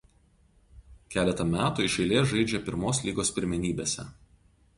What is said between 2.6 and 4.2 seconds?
Pirmos lygos pirmenybėse.